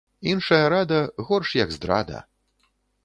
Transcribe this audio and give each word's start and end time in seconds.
Іншая 0.31 0.61
рада‒ 0.73 0.99
горш 1.27 1.53
як 1.63 1.69
здрада 1.79 2.23